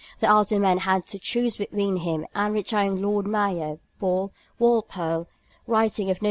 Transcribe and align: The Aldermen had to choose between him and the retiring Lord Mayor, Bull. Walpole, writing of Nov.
The 0.17 0.25
Aldermen 0.27 0.79
had 0.79 1.05
to 1.09 1.19
choose 1.19 1.57
between 1.57 1.97
him 1.97 2.25
and 2.33 2.49
the 2.49 2.53
retiring 2.55 3.03
Lord 3.03 3.27
Mayor, 3.27 3.77
Bull. 3.99 4.33
Walpole, 4.57 5.27
writing 5.67 6.09
of 6.09 6.15
Nov. 6.17 6.19